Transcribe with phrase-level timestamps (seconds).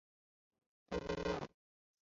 [0.89, 1.49] 戈塞尔曼。